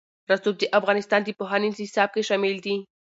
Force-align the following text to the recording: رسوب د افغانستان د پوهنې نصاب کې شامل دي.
رسوب 0.31 0.55
د 0.59 0.63
افغانستان 0.79 1.21
د 1.23 1.29
پوهنې 1.39 1.69
نصاب 1.71 2.09
کې 2.13 2.21
شامل 2.29 2.55
دي. 2.65 2.75